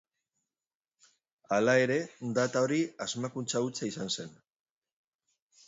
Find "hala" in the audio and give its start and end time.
1.57-1.75